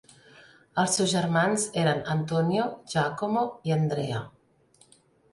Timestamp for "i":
3.71-3.75